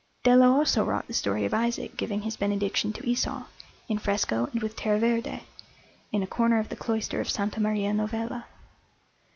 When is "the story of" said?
1.05-1.53